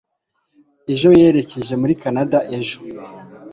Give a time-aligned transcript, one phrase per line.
[0.93, 2.77] ejo yerekeje muri kanada ejo